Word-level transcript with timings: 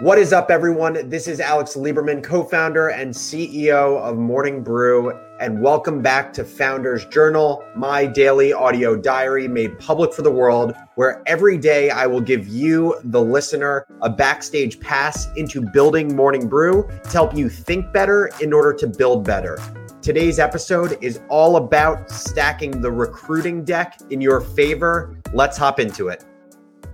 What 0.00 0.18
is 0.18 0.32
up, 0.32 0.50
everyone? 0.50 1.08
This 1.08 1.28
is 1.28 1.38
Alex 1.38 1.76
Lieberman, 1.76 2.20
co 2.20 2.42
founder 2.42 2.88
and 2.88 3.14
CEO 3.14 4.00
of 4.00 4.18
Morning 4.18 4.60
Brew, 4.60 5.12
and 5.38 5.62
welcome 5.62 6.02
back 6.02 6.32
to 6.32 6.42
Founders 6.42 7.06
Journal, 7.06 7.62
my 7.76 8.04
daily 8.04 8.52
audio 8.52 8.96
diary 8.96 9.46
made 9.46 9.78
public 9.78 10.12
for 10.12 10.22
the 10.22 10.32
world, 10.32 10.74
where 10.96 11.22
every 11.28 11.56
day 11.56 11.90
I 11.90 12.08
will 12.08 12.20
give 12.20 12.48
you, 12.48 12.98
the 13.04 13.22
listener, 13.22 13.86
a 14.02 14.10
backstage 14.10 14.80
pass 14.80 15.28
into 15.36 15.60
building 15.60 16.16
Morning 16.16 16.48
Brew 16.48 16.88
to 17.04 17.10
help 17.10 17.32
you 17.32 17.48
think 17.48 17.92
better 17.92 18.32
in 18.40 18.52
order 18.52 18.72
to 18.72 18.88
build 18.88 19.24
better. 19.24 19.60
Today's 20.02 20.40
episode 20.40 20.98
is 21.02 21.20
all 21.28 21.54
about 21.54 22.10
stacking 22.10 22.80
the 22.80 22.90
recruiting 22.90 23.64
deck 23.64 24.00
in 24.10 24.20
your 24.20 24.40
favor. 24.40 25.16
Let's 25.32 25.56
hop 25.56 25.78
into 25.78 26.08
it. 26.08 26.24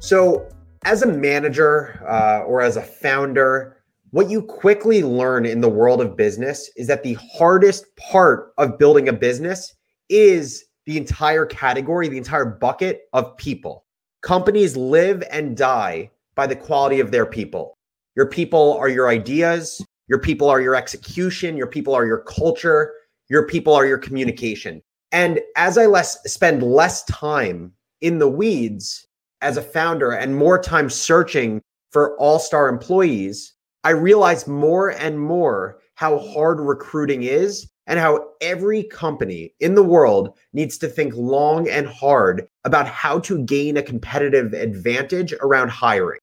So, 0.00 0.48
as 0.84 1.02
a 1.02 1.06
manager 1.06 2.04
uh, 2.08 2.40
or 2.44 2.60
as 2.60 2.76
a 2.76 2.82
founder, 2.82 3.76
what 4.10 4.30
you 4.30 4.42
quickly 4.42 5.02
learn 5.02 5.44
in 5.44 5.60
the 5.60 5.68
world 5.68 6.00
of 6.00 6.16
business 6.16 6.70
is 6.76 6.86
that 6.86 7.02
the 7.02 7.14
hardest 7.14 7.84
part 7.96 8.52
of 8.56 8.78
building 8.78 9.08
a 9.08 9.12
business 9.12 9.74
is 10.08 10.64
the 10.86 10.96
entire 10.96 11.44
category, 11.44 12.08
the 12.08 12.16
entire 12.16 12.46
bucket 12.46 13.02
of 13.12 13.36
people. 13.36 13.84
Companies 14.22 14.76
live 14.76 15.22
and 15.30 15.56
die 15.56 16.10
by 16.34 16.46
the 16.46 16.56
quality 16.56 17.00
of 17.00 17.10
their 17.10 17.26
people. 17.26 17.76
Your 18.16 18.26
people 18.26 18.74
are 18.78 18.88
your 18.88 19.08
ideas, 19.08 19.84
your 20.08 20.18
people 20.18 20.48
are 20.48 20.60
your 20.60 20.74
execution, 20.74 21.56
your 21.56 21.66
people 21.66 21.94
are 21.94 22.06
your 22.06 22.24
culture, 22.24 22.92
your 23.28 23.46
people 23.46 23.74
are 23.74 23.86
your 23.86 23.98
communication. 23.98 24.82
And 25.12 25.40
as 25.56 25.76
I 25.76 25.86
less 25.86 26.18
spend 26.24 26.62
less 26.62 27.04
time 27.04 27.72
in 28.00 28.18
the 28.18 28.28
weeds, 28.28 29.07
as 29.40 29.56
a 29.56 29.62
founder 29.62 30.10
and 30.10 30.36
more 30.36 30.60
time 30.60 30.90
searching 30.90 31.62
for 31.90 32.16
all 32.18 32.38
star 32.38 32.68
employees, 32.68 33.54
I 33.84 33.90
realized 33.90 34.48
more 34.48 34.90
and 34.90 35.20
more 35.20 35.78
how 35.94 36.18
hard 36.18 36.60
recruiting 36.60 37.22
is 37.22 37.68
and 37.86 37.98
how 37.98 38.28
every 38.40 38.84
company 38.84 39.54
in 39.60 39.74
the 39.74 39.82
world 39.82 40.36
needs 40.52 40.76
to 40.78 40.88
think 40.88 41.14
long 41.16 41.68
and 41.68 41.86
hard 41.86 42.46
about 42.64 42.86
how 42.86 43.18
to 43.20 43.44
gain 43.44 43.76
a 43.76 43.82
competitive 43.82 44.52
advantage 44.52 45.32
around 45.40 45.70
hiring. 45.70 46.20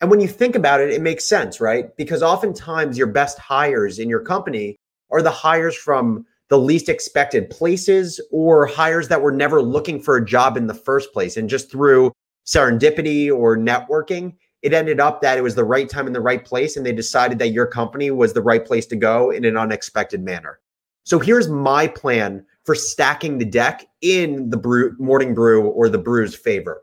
And 0.00 0.10
when 0.10 0.20
you 0.20 0.26
think 0.26 0.56
about 0.56 0.80
it, 0.80 0.90
it 0.90 1.02
makes 1.02 1.28
sense, 1.28 1.60
right? 1.60 1.94
Because 1.96 2.22
oftentimes 2.22 2.98
your 2.98 3.06
best 3.06 3.38
hires 3.38 3.98
in 3.98 4.08
your 4.08 4.20
company 4.20 4.76
are 5.12 5.22
the 5.22 5.30
hires 5.30 5.76
from 5.76 6.24
the 6.48 6.58
least 6.58 6.88
expected 6.88 7.50
places 7.50 8.20
or 8.32 8.66
hires 8.66 9.08
that 9.08 9.22
were 9.22 9.32
never 9.32 9.62
looking 9.62 10.00
for 10.00 10.16
a 10.16 10.24
job 10.24 10.56
in 10.56 10.66
the 10.66 10.74
first 10.74 11.12
place. 11.12 11.36
And 11.36 11.48
just 11.48 11.70
through 11.70 12.10
serendipity 12.46 13.30
or 13.30 13.56
networking, 13.56 14.34
it 14.62 14.72
ended 14.72 15.00
up 15.00 15.20
that 15.22 15.38
it 15.38 15.42
was 15.42 15.54
the 15.54 15.64
right 15.64 15.88
time 15.88 16.06
in 16.06 16.12
the 16.12 16.20
right 16.20 16.44
place. 16.44 16.76
And 16.76 16.86
they 16.86 16.92
decided 16.92 17.38
that 17.38 17.48
your 17.48 17.66
company 17.66 18.10
was 18.10 18.32
the 18.32 18.42
right 18.42 18.64
place 18.64 18.86
to 18.86 18.96
go 18.96 19.30
in 19.30 19.44
an 19.44 19.56
unexpected 19.56 20.22
manner. 20.22 20.60
So 21.04 21.18
here's 21.18 21.48
my 21.48 21.88
plan 21.88 22.44
for 22.64 22.74
stacking 22.74 23.38
the 23.38 23.44
deck 23.44 23.86
in 24.02 24.50
the 24.50 24.56
brew, 24.56 24.94
morning 24.98 25.34
brew 25.34 25.66
or 25.66 25.88
the 25.88 25.98
brew's 25.98 26.34
favor. 26.34 26.82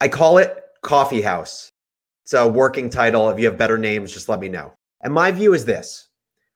I 0.00 0.08
call 0.08 0.38
it 0.38 0.56
Coffee 0.82 1.22
House. 1.22 1.72
It's 2.24 2.34
a 2.34 2.46
working 2.46 2.88
title. 2.88 3.28
If 3.30 3.40
you 3.40 3.46
have 3.46 3.58
better 3.58 3.78
names, 3.78 4.12
just 4.12 4.28
let 4.28 4.38
me 4.38 4.48
know. 4.48 4.72
And 5.02 5.12
my 5.12 5.32
view 5.32 5.54
is 5.54 5.64
this 5.64 6.08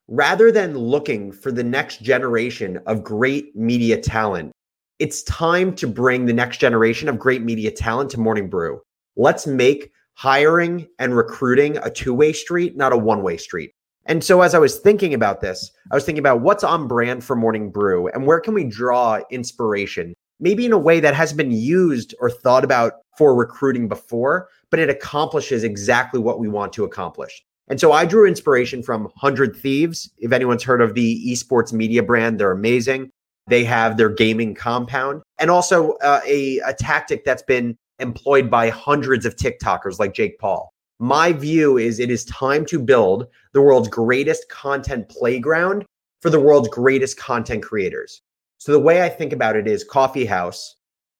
rather 0.07 0.51
than 0.51 0.77
looking 0.77 1.31
for 1.31 1.51
the 1.51 1.63
next 1.63 2.01
generation 2.01 2.79
of 2.85 3.03
great 3.03 3.55
media 3.55 3.99
talent, 3.99 4.51
it's 4.99 5.23
time 5.23 5.75
to 5.75 5.87
bring 5.87 6.25
the 6.25 6.33
next 6.33 6.57
generation 6.57 7.09
of 7.09 7.19
great 7.19 7.41
media 7.41 7.71
talent 7.71 8.11
to 8.11 8.19
Morning 8.19 8.49
Brew. 8.49 8.79
Let's 9.15 9.47
make 9.47 9.91
hiring 10.15 10.87
and 10.99 11.17
recruiting 11.17 11.77
a 11.77 11.89
two 11.89 12.13
way 12.13 12.33
street, 12.33 12.77
not 12.77 12.93
a 12.93 12.97
one 12.97 13.23
way 13.23 13.37
street. 13.37 13.71
And 14.05 14.23
so, 14.23 14.41
as 14.41 14.53
I 14.53 14.59
was 14.59 14.79
thinking 14.79 15.13
about 15.13 15.41
this, 15.41 15.71
I 15.91 15.95
was 15.95 16.05
thinking 16.05 16.19
about 16.19 16.41
what's 16.41 16.63
on 16.63 16.87
brand 16.87 17.23
for 17.23 17.35
Morning 17.35 17.71
Brew 17.71 18.07
and 18.09 18.27
where 18.27 18.39
can 18.39 18.53
we 18.53 18.65
draw 18.65 19.21
inspiration, 19.31 20.13
maybe 20.39 20.65
in 20.65 20.73
a 20.73 20.77
way 20.77 20.99
that 20.99 21.15
hasn't 21.15 21.37
been 21.37 21.51
used 21.51 22.13
or 22.19 22.29
thought 22.29 22.63
about 22.63 22.93
for 23.17 23.33
recruiting 23.33 23.87
before, 23.87 24.49
but 24.69 24.79
it 24.79 24.89
accomplishes 24.89 25.63
exactly 25.63 26.19
what 26.19 26.39
we 26.39 26.49
want 26.49 26.73
to 26.73 26.83
accomplish. 26.83 27.43
And 27.69 27.79
so 27.79 27.93
I 27.93 28.05
drew 28.05 28.27
inspiration 28.27 28.83
from 28.83 29.03
100 29.03 29.55
Thieves. 29.55 30.11
If 30.17 30.33
anyone's 30.33 30.63
heard 30.63 30.81
of 30.81 30.95
the 30.95 31.25
esports 31.31 31.71
media 31.71 32.03
brand, 32.03 32.39
they're 32.39 32.51
amazing. 32.51 33.09
They 33.47 33.63
have 33.65 33.97
their 33.97 34.09
gaming 34.09 34.55
compound 34.55 35.21
and 35.39 35.49
also 35.49 35.93
uh, 36.03 36.21
a, 36.25 36.59
a 36.59 36.73
tactic 36.73 37.25
that's 37.25 37.43
been 37.43 37.75
employed 37.99 38.49
by 38.49 38.69
hundreds 38.69 39.25
of 39.25 39.35
TikTokers 39.35 39.99
like 39.99 40.13
Jake 40.13 40.39
Paul. 40.39 40.69
My 40.99 41.33
view 41.33 41.77
is 41.77 41.99
it 41.99 42.09
is 42.09 42.25
time 42.25 42.65
to 42.67 42.79
build 42.79 43.27
the 43.53 43.61
world's 43.61 43.89
greatest 43.89 44.47
content 44.49 45.09
playground 45.09 45.85
for 46.21 46.29
the 46.29 46.39
world's 46.39 46.69
greatest 46.69 47.17
content 47.17 47.63
creators. 47.63 48.21
So 48.57 48.71
the 48.71 48.79
way 48.79 49.01
I 49.01 49.09
think 49.09 49.33
about 49.33 49.57
it 49.57 49.67
is 49.67 49.83
coffee 49.83 50.25
house, 50.25 50.75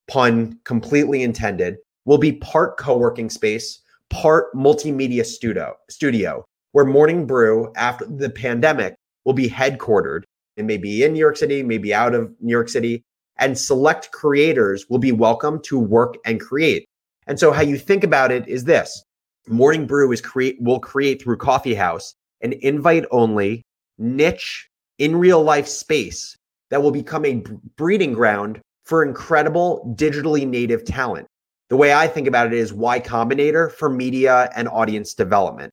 pun 0.08 0.58
completely 0.64 1.22
intended, 1.22 1.76
will 2.06 2.18
be 2.18 2.32
part 2.32 2.78
co-working 2.78 3.28
space, 3.28 3.80
part 4.08 4.54
multimedia 4.54 5.26
studio, 5.26 5.74
studio 5.90 6.44
where 6.74 6.84
Morning 6.84 7.24
Brew 7.24 7.72
after 7.76 8.04
the 8.04 8.28
pandemic 8.28 8.96
will 9.24 9.32
be 9.32 9.48
headquartered 9.48 10.22
it 10.56 10.64
may 10.64 10.76
be 10.76 11.02
in 11.02 11.12
New 11.12 11.18
York 11.18 11.36
City, 11.36 11.62
maybe 11.62 11.92
out 11.92 12.14
of 12.14 12.32
New 12.40 12.52
York 12.52 12.68
City, 12.68 13.02
and 13.38 13.58
select 13.58 14.12
creators 14.12 14.86
will 14.88 14.98
be 14.98 15.12
welcome 15.12 15.60
to 15.62 15.78
work 15.78 16.14
and 16.24 16.40
create. 16.40 16.86
And 17.26 17.38
so 17.38 17.52
how 17.52 17.62
you 17.62 17.76
think 17.76 18.04
about 18.04 18.30
it 18.30 18.46
is 18.46 18.64
this. 18.64 19.02
Morning 19.48 19.86
Brew 19.86 20.10
is 20.12 20.20
create 20.20 20.56
will 20.60 20.80
create 20.80 21.22
through 21.22 21.36
Coffee 21.36 21.74
House 21.74 22.14
an 22.40 22.54
invite 22.62 23.04
only 23.10 23.62
niche 23.98 24.68
in 24.98 25.16
real 25.16 25.42
life 25.42 25.66
space 25.66 26.36
that 26.70 26.82
will 26.82 26.90
become 26.90 27.24
a 27.24 27.42
breeding 27.76 28.12
ground 28.12 28.60
for 28.84 29.02
incredible 29.02 29.94
digitally 29.96 30.46
native 30.46 30.84
talent. 30.84 31.26
The 31.70 31.76
way 31.76 31.92
I 31.92 32.06
think 32.06 32.28
about 32.28 32.46
it 32.46 32.52
is 32.52 32.72
Y 32.72 33.00
Combinator 33.00 33.72
for 33.72 33.88
media 33.88 34.50
and 34.54 34.68
audience 34.68 35.14
development. 35.14 35.72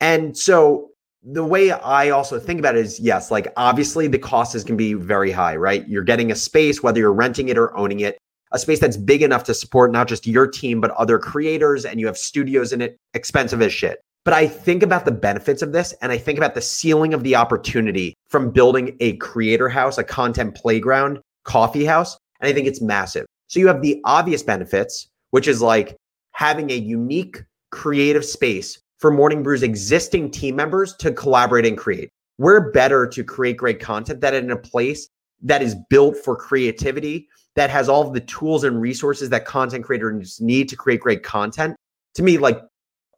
And 0.00 0.36
so 0.36 0.91
the 1.24 1.44
way 1.44 1.70
I 1.70 2.10
also 2.10 2.38
think 2.38 2.58
about 2.58 2.76
it 2.76 2.84
is 2.84 2.98
yes, 2.98 3.30
like 3.30 3.52
obviously 3.56 4.08
the 4.08 4.18
cost 4.18 4.54
is 4.54 4.64
going 4.64 4.76
to 4.76 4.82
be 4.82 4.94
very 4.94 5.30
high, 5.30 5.56
right? 5.56 5.86
You're 5.88 6.02
getting 6.02 6.32
a 6.32 6.34
space, 6.34 6.82
whether 6.82 6.98
you're 6.98 7.12
renting 7.12 7.48
it 7.48 7.56
or 7.56 7.76
owning 7.76 8.00
it, 8.00 8.18
a 8.50 8.58
space 8.58 8.80
that's 8.80 8.96
big 8.96 9.22
enough 9.22 9.44
to 9.44 9.54
support 9.54 9.92
not 9.92 10.08
just 10.08 10.26
your 10.26 10.46
team, 10.46 10.80
but 10.80 10.90
other 10.92 11.18
creators, 11.18 11.84
and 11.84 12.00
you 12.00 12.06
have 12.06 12.18
studios 12.18 12.72
in 12.72 12.80
it, 12.80 12.96
expensive 13.14 13.62
as 13.62 13.72
shit. 13.72 14.00
But 14.24 14.34
I 14.34 14.46
think 14.46 14.82
about 14.82 15.04
the 15.04 15.12
benefits 15.12 15.62
of 15.62 15.72
this 15.72 15.92
and 16.00 16.12
I 16.12 16.18
think 16.18 16.38
about 16.38 16.54
the 16.54 16.60
ceiling 16.60 17.12
of 17.12 17.24
the 17.24 17.34
opportunity 17.34 18.14
from 18.28 18.50
building 18.50 18.96
a 19.00 19.16
creator 19.16 19.68
house, 19.68 19.98
a 19.98 20.04
content 20.04 20.54
playground, 20.54 21.18
coffee 21.44 21.84
house. 21.84 22.16
And 22.40 22.48
I 22.48 22.52
think 22.52 22.68
it's 22.68 22.80
massive. 22.80 23.26
So 23.48 23.58
you 23.58 23.66
have 23.66 23.82
the 23.82 24.00
obvious 24.04 24.42
benefits, 24.42 25.08
which 25.30 25.48
is 25.48 25.60
like 25.60 25.96
having 26.32 26.70
a 26.70 26.76
unique 26.76 27.42
creative 27.72 28.24
space 28.24 28.78
for 29.02 29.10
Morning 29.10 29.42
Brew's 29.42 29.64
existing 29.64 30.30
team 30.30 30.54
members 30.54 30.94
to 30.94 31.10
collaborate 31.10 31.66
and 31.66 31.76
create. 31.76 32.08
We're 32.38 32.70
better 32.70 33.04
to 33.08 33.24
create 33.24 33.56
great 33.56 33.80
content 33.80 34.20
that 34.20 34.32
in 34.32 34.52
a 34.52 34.56
place 34.56 35.08
that 35.42 35.60
is 35.60 35.74
built 35.90 36.16
for 36.16 36.36
creativity, 36.36 37.28
that 37.56 37.68
has 37.68 37.88
all 37.88 38.06
of 38.06 38.14
the 38.14 38.20
tools 38.20 38.62
and 38.62 38.80
resources 38.80 39.28
that 39.30 39.44
content 39.44 39.84
creators 39.84 40.40
need 40.40 40.68
to 40.68 40.76
create 40.76 41.00
great 41.00 41.24
content. 41.24 41.74
To 42.14 42.22
me, 42.22 42.38
like 42.38 42.60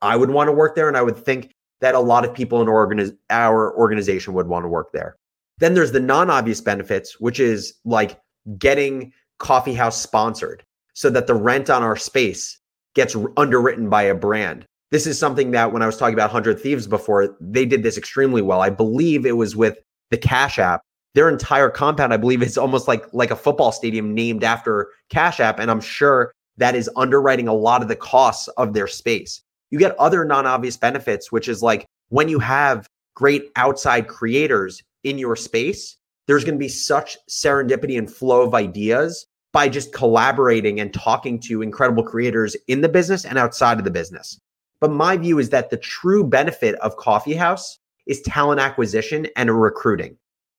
I 0.01 0.17
would 0.17 0.31
want 0.31 0.49
to 0.49 0.53
work 0.53 0.75
there, 0.75 0.89
and 0.89 0.97
I 0.97 1.03
would 1.03 1.19
think 1.19 1.53
that 1.83 1.95
a 1.95 2.01
lot 2.01 2.25
of 2.25 2.33
people 2.33 2.63
in 2.63 2.67
organiz- 2.67 3.17
our 3.29 3.77
organization 3.77 4.33
would 4.33 4.49
want 4.49 4.65
to 4.65 4.69
work 4.69 4.91
there. 4.93 5.17
Then 5.59 5.75
there's 5.75 5.93
the 5.93 6.01
non-obvious 6.01 6.63
benefits, 6.63 7.21
which 7.21 7.39
is 7.39 7.75
like 7.85 8.19
getting 8.57 9.13
coffee 9.39 9.75
house 9.75 10.01
sponsored 10.01 10.65
so 10.95 11.11
that 11.11 11.27
the 11.27 11.35
rent 11.35 11.69
on 11.69 11.83
our 11.83 11.97
space 11.97 12.59
gets 12.95 13.15
underwritten 13.37 13.91
by 13.91 14.05
a 14.05 14.15
brand 14.15 14.65
this 14.91 15.07
is 15.07 15.19
something 15.19 15.51
that 15.53 15.73
when 15.73 15.83
I 15.83 15.87
was 15.87 15.97
talking 15.97 16.15
about 16.15 16.31
100 16.31 16.61
Thieves 16.61 16.87
before, 16.87 17.37
they 17.41 17.67
did 17.67 17.83
this 17.83 17.99
extremely 17.99 18.43
well. 18.43 18.61
I 18.61 18.71
believe 18.71 19.27
it 19.27 19.37
was 19.37 19.57
with 19.57 19.79
the 20.11 20.19
Cash 20.19 20.59
App. 20.59 20.83
Their 21.15 21.29
entire 21.29 21.71
compound, 21.71 22.13
I 22.13 22.17
believe, 22.17 22.43
is 22.43 22.59
almost 22.59 22.89
like 22.89 23.05
like 23.13 23.31
a 23.31 23.37
football 23.37 23.73
stadium 23.73 24.15
named 24.15 24.43
after 24.43 24.89
Cash 25.11 25.41
App, 25.41 25.59
and 25.59 25.71
I'm 25.71 25.81
sure 25.81 26.33
that 26.57 26.75
is 26.75 26.91
underwriting 26.97 27.49
a 27.49 27.55
lot 27.55 27.83
of 27.83 27.89
the 27.89 27.97
costs 27.97 28.49
of 28.57 28.75
their 28.75 28.87
space. 28.87 29.43
You 29.71 29.79
get 29.79 29.99
other 29.99 30.25
non-obvious 30.25 30.77
benefits, 30.77 31.33
which 31.33 31.49
is 31.49 31.63
like 31.63 31.87
when 32.09 32.29
you 32.29 32.39
have 32.39 32.89
great 33.15 33.51
outside 33.57 34.09
creators 34.09 34.83
in 35.05 35.19
your 35.19 35.37
space, 35.37 35.97
there's 36.27 36.45
going 36.45 36.55
to 36.55 36.59
be 36.59 36.69
such 36.69 37.17
serendipity 37.29 37.99
and 37.99 38.13
flow 38.13 38.43
of 38.43 38.55
ideas 38.55 39.27
by 39.53 39.69
just 39.69 39.93
collaborating 39.93 40.81
and 40.81 40.93
talking 40.93 41.39
to 41.39 41.63
incredible 41.63 42.03
creators 42.03 42.57
in 42.67 42.81
the 42.81 42.89
business 42.89 43.25
and 43.25 43.39
outside 43.39 43.79
of 43.79 43.85
the 43.85 43.91
business. 43.91 44.39
But 44.85 44.93
my 44.93 45.17
view 45.17 45.39
is 45.39 45.49
that 45.49 45.71
the 45.71 45.79
true 45.79 46.23
benefit 46.23 46.75
of 46.81 46.99
Coffee 46.99 47.33
House 47.33 47.79
is 48.05 48.21
talent 48.21 48.61
acquisition 48.61 49.27
and 49.35 49.49
recruiting. 49.63 50.19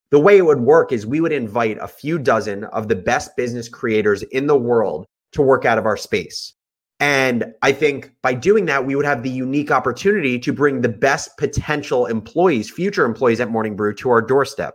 The 0.10 0.20
way 0.20 0.40
it 0.40 0.46
would 0.48 0.62
work 0.62 0.92
is 0.92 1.06
we 1.06 1.22
would 1.22 1.32
invite 1.32 1.78
a 1.80 1.88
few 1.88 2.18
dozen 2.18 2.64
of 2.64 2.88
the 2.88 2.96
best 2.96 3.38
business 3.38 3.70
creators 3.70 4.24
in 4.24 4.48
the 4.48 4.58
world 4.58 5.06
to 5.34 5.44
work 5.44 5.64
out 5.64 5.78
of 5.78 5.86
our 5.86 5.96
space. 5.96 6.56
And 7.00 7.54
I 7.62 7.72
think 7.72 8.14
by 8.24 8.34
doing 8.34 8.66
that, 8.66 8.84
we 8.84 8.96
would 8.96 9.06
have 9.06 9.22
the 9.22 9.30
unique 9.30 9.70
opportunity 9.70 10.40
to 10.40 10.52
bring 10.52 10.82
the 10.82 10.90
best 10.90 11.38
potential 11.38 12.08
employees, 12.08 12.68
future 12.68 13.06
employees 13.06 13.40
at 13.40 13.52
Morning 13.52 13.76
Brew 13.76 13.94
to 13.94 14.10
our 14.10 14.24
doorstep. 14.24 14.74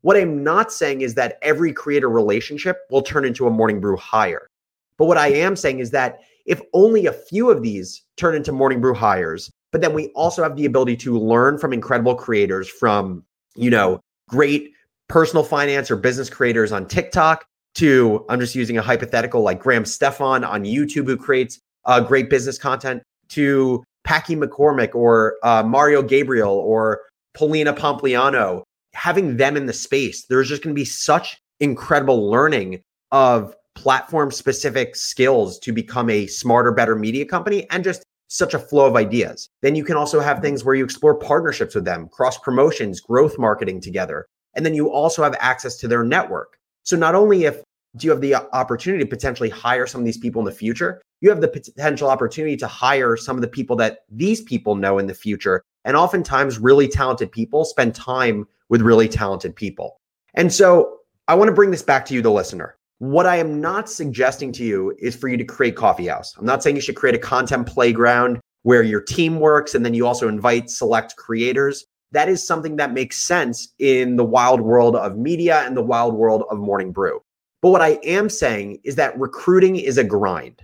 What 0.00 0.16
I'm 0.16 0.42
not 0.42 0.72
saying 0.72 1.02
is 1.02 1.14
that 1.14 1.38
every 1.40 1.72
creator 1.72 2.10
relationship 2.10 2.78
will 2.90 3.02
turn 3.02 3.24
into 3.24 3.46
a 3.46 3.50
Morning 3.50 3.80
Brew 3.80 3.96
hire. 3.96 4.50
But 4.96 5.04
what 5.04 5.18
I 5.18 5.28
am 5.28 5.54
saying 5.54 5.78
is 5.78 5.92
that 5.92 6.18
if 6.48 6.60
only 6.72 7.06
a 7.06 7.12
few 7.12 7.50
of 7.50 7.62
these 7.62 8.02
turn 8.16 8.34
into 8.34 8.50
Morning 8.50 8.80
Brew 8.80 8.94
hires, 8.94 9.50
but 9.70 9.80
then 9.80 9.92
we 9.92 10.08
also 10.08 10.42
have 10.42 10.56
the 10.56 10.64
ability 10.64 10.96
to 10.96 11.18
learn 11.18 11.58
from 11.58 11.72
incredible 11.72 12.14
creators 12.14 12.68
from, 12.68 13.22
you 13.54 13.70
know, 13.70 14.00
great 14.28 14.72
personal 15.08 15.44
finance 15.44 15.90
or 15.90 15.96
business 15.96 16.30
creators 16.30 16.72
on 16.72 16.86
TikTok 16.86 17.44
to, 17.74 18.24
I'm 18.28 18.40
just 18.40 18.54
using 18.54 18.78
a 18.78 18.82
hypothetical 18.82 19.42
like 19.42 19.60
Graham 19.60 19.84
Stephan 19.84 20.42
on 20.42 20.64
YouTube, 20.64 21.06
who 21.06 21.16
creates 21.16 21.60
uh, 21.84 22.00
great 22.00 22.30
business 22.30 22.58
content, 22.58 23.02
to 23.28 23.84
Packy 24.04 24.34
McCormick 24.34 24.94
or 24.94 25.36
uh, 25.42 25.62
Mario 25.62 26.02
Gabriel 26.02 26.54
or 26.54 27.02
Polina 27.34 27.74
Pompliano, 27.74 28.62
having 28.94 29.36
them 29.36 29.56
in 29.56 29.66
the 29.66 29.72
space, 29.72 30.24
there's 30.26 30.48
just 30.48 30.62
going 30.62 30.74
to 30.74 30.78
be 30.78 30.84
such 30.84 31.36
incredible 31.60 32.30
learning 32.30 32.82
of 33.12 33.54
platform 33.78 34.32
specific 34.32 34.96
skills 34.96 35.56
to 35.60 35.72
become 35.72 36.10
a 36.10 36.26
smarter, 36.26 36.72
better 36.72 36.96
media 36.96 37.24
company 37.24 37.64
and 37.70 37.84
just 37.84 38.02
such 38.26 38.52
a 38.52 38.58
flow 38.58 38.86
of 38.86 38.96
ideas. 38.96 39.48
Then 39.62 39.76
you 39.76 39.84
can 39.84 39.96
also 39.96 40.18
have 40.18 40.40
things 40.40 40.64
where 40.64 40.74
you 40.74 40.84
explore 40.84 41.14
partnerships 41.14 41.76
with 41.76 41.84
them, 41.84 42.08
cross 42.08 42.36
promotions, 42.38 43.00
growth 43.00 43.38
marketing 43.38 43.80
together. 43.80 44.26
And 44.56 44.66
then 44.66 44.74
you 44.74 44.90
also 44.90 45.22
have 45.22 45.36
access 45.38 45.76
to 45.76 45.88
their 45.88 46.02
network. 46.02 46.58
So 46.82 46.96
not 46.96 47.14
only 47.14 47.44
if 47.44 47.62
do 47.96 48.06
you 48.06 48.10
have 48.10 48.20
the 48.20 48.34
opportunity 48.34 49.04
to 49.04 49.08
potentially 49.08 49.48
hire 49.48 49.86
some 49.86 50.00
of 50.00 50.04
these 50.04 50.18
people 50.18 50.40
in 50.40 50.46
the 50.46 50.52
future, 50.52 51.00
you 51.20 51.30
have 51.30 51.40
the 51.40 51.48
potential 51.48 52.10
opportunity 52.10 52.56
to 52.56 52.66
hire 52.66 53.16
some 53.16 53.36
of 53.36 53.42
the 53.42 53.48
people 53.48 53.76
that 53.76 54.00
these 54.10 54.42
people 54.42 54.74
know 54.74 54.98
in 54.98 55.06
the 55.06 55.14
future. 55.14 55.62
And 55.84 55.96
oftentimes 55.96 56.58
really 56.58 56.88
talented 56.88 57.30
people 57.30 57.64
spend 57.64 57.94
time 57.94 58.46
with 58.68 58.82
really 58.82 59.08
talented 59.08 59.54
people. 59.54 59.98
And 60.34 60.52
so 60.52 60.98
I 61.28 61.36
want 61.36 61.48
to 61.48 61.54
bring 61.54 61.70
this 61.70 61.82
back 61.82 62.04
to 62.06 62.14
you, 62.14 62.22
the 62.22 62.30
listener. 62.30 62.77
What 63.00 63.26
I 63.26 63.36
am 63.36 63.60
not 63.60 63.88
suggesting 63.88 64.50
to 64.52 64.64
you 64.64 64.92
is 64.98 65.14
for 65.14 65.28
you 65.28 65.36
to 65.36 65.44
create 65.44 65.76
coffee 65.76 66.08
house. 66.08 66.34
I'm 66.36 66.44
not 66.44 66.64
saying 66.64 66.74
you 66.74 66.82
should 66.82 66.96
create 66.96 67.14
a 67.14 67.20
content 67.20 67.68
playground 67.68 68.40
where 68.62 68.82
your 68.82 69.00
team 69.00 69.38
works 69.38 69.76
and 69.76 69.84
then 69.84 69.94
you 69.94 70.04
also 70.04 70.26
invite 70.26 70.68
select 70.68 71.14
creators. 71.14 71.86
That 72.10 72.28
is 72.28 72.44
something 72.44 72.74
that 72.76 72.92
makes 72.92 73.18
sense 73.18 73.72
in 73.78 74.16
the 74.16 74.24
wild 74.24 74.60
world 74.60 74.96
of 74.96 75.16
media 75.16 75.60
and 75.64 75.76
the 75.76 75.82
wild 75.82 76.14
world 76.14 76.42
of 76.50 76.58
morning 76.58 76.90
brew. 76.90 77.20
But 77.62 77.70
what 77.70 77.82
I 77.82 78.00
am 78.02 78.28
saying 78.28 78.78
is 78.82 78.96
that 78.96 79.16
recruiting 79.16 79.76
is 79.76 79.96
a 79.96 80.02
grind. 80.02 80.60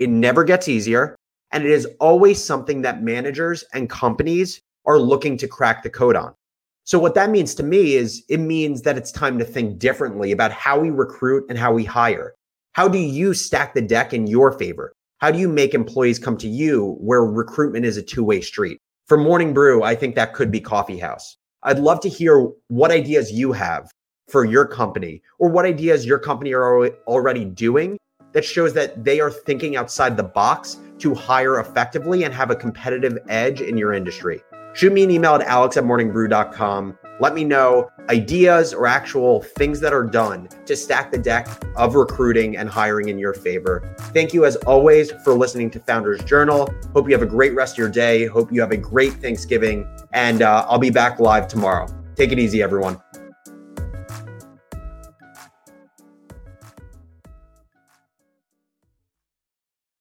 It 0.00 0.10
never 0.10 0.42
gets 0.42 0.66
easier. 0.66 1.14
And 1.52 1.64
it 1.64 1.70
is 1.70 1.86
always 2.00 2.42
something 2.42 2.82
that 2.82 3.04
managers 3.04 3.62
and 3.72 3.88
companies 3.88 4.60
are 4.86 4.98
looking 4.98 5.38
to 5.38 5.46
crack 5.46 5.84
the 5.84 5.90
code 5.90 6.16
on. 6.16 6.34
So 6.86 7.00
what 7.00 7.14
that 7.14 7.30
means 7.30 7.52
to 7.56 7.64
me 7.64 7.94
is 7.94 8.22
it 8.28 8.38
means 8.38 8.82
that 8.82 8.96
it's 8.96 9.10
time 9.10 9.40
to 9.40 9.44
think 9.44 9.80
differently 9.80 10.30
about 10.30 10.52
how 10.52 10.78
we 10.78 10.90
recruit 10.90 11.44
and 11.48 11.58
how 11.58 11.72
we 11.72 11.82
hire. 11.82 12.36
How 12.74 12.86
do 12.86 12.98
you 12.98 13.34
stack 13.34 13.74
the 13.74 13.82
deck 13.82 14.14
in 14.14 14.28
your 14.28 14.56
favor? 14.56 14.92
How 15.18 15.32
do 15.32 15.38
you 15.40 15.48
make 15.48 15.74
employees 15.74 16.20
come 16.20 16.36
to 16.36 16.46
you 16.46 16.96
where 17.00 17.24
recruitment 17.24 17.86
is 17.86 17.96
a 17.96 18.02
two-way 18.02 18.40
street? 18.40 18.78
For 19.08 19.16
Morning 19.16 19.52
Brew, 19.52 19.82
I 19.82 19.96
think 19.96 20.14
that 20.14 20.32
could 20.32 20.52
be 20.52 20.60
Coffee 20.60 20.96
House. 20.96 21.36
I'd 21.64 21.80
love 21.80 21.98
to 22.02 22.08
hear 22.08 22.52
what 22.68 22.92
ideas 22.92 23.32
you 23.32 23.50
have 23.50 23.90
for 24.28 24.44
your 24.44 24.64
company 24.64 25.22
or 25.40 25.48
what 25.48 25.64
ideas 25.64 26.06
your 26.06 26.20
company 26.20 26.52
are 26.54 26.86
already 27.08 27.46
doing 27.46 27.98
that 28.30 28.44
shows 28.44 28.72
that 28.74 29.02
they 29.02 29.18
are 29.18 29.32
thinking 29.32 29.74
outside 29.74 30.16
the 30.16 30.22
box 30.22 30.76
to 30.98 31.16
hire 31.16 31.58
effectively 31.58 32.22
and 32.22 32.32
have 32.32 32.52
a 32.52 32.56
competitive 32.56 33.18
edge 33.28 33.60
in 33.60 33.76
your 33.76 33.92
industry 33.92 34.40
shoot 34.76 34.92
me 34.92 35.02
an 35.02 35.10
email 35.10 35.34
at 35.34 35.42
alex 35.42 35.76
at 35.76 35.84
morningbrew.com. 35.84 36.98
Let 37.18 37.34
me 37.34 37.44
know 37.44 37.90
ideas 38.10 38.74
or 38.74 38.86
actual 38.86 39.42
things 39.42 39.80
that 39.80 39.94
are 39.94 40.04
done 40.04 40.48
to 40.66 40.76
stack 40.76 41.10
the 41.10 41.18
deck 41.18 41.48
of 41.74 41.94
recruiting 41.94 42.58
and 42.58 42.68
hiring 42.68 43.08
in 43.08 43.18
your 43.18 43.32
favor. 43.32 43.94
Thank 44.12 44.34
you, 44.34 44.44
as 44.44 44.56
always, 44.56 45.12
for 45.24 45.32
listening 45.32 45.70
to 45.70 45.80
Founders 45.80 46.22
Journal. 46.24 46.68
Hope 46.92 47.08
you 47.08 47.14
have 47.14 47.22
a 47.22 47.30
great 47.30 47.54
rest 47.54 47.74
of 47.74 47.78
your 47.78 47.88
day. 47.88 48.26
Hope 48.26 48.52
you 48.52 48.60
have 48.60 48.70
a 48.70 48.76
great 48.76 49.14
Thanksgiving. 49.14 49.88
And 50.12 50.42
uh, 50.42 50.66
I'll 50.68 50.78
be 50.78 50.90
back 50.90 51.18
live 51.18 51.48
tomorrow. 51.48 51.86
Take 52.14 52.32
it 52.32 52.38
easy, 52.38 52.62
everyone. 52.62 53.00